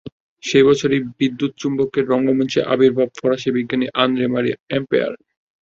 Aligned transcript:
সে 0.43 0.59
বছরই 0.67 0.99
বিদ্যুৎ 1.19 1.51
চুম্বকের 1.57 2.05
রঙ্গমঞ্চে 2.07 2.59
আবির্ভাব 2.73 3.09
ফরাসি 3.19 3.49
বিজ্ঞানী 3.55 3.85
আন্দ্রে 4.01 4.25
মারি 4.33 4.49
অ্যাম্পেয়ার। 4.61 5.13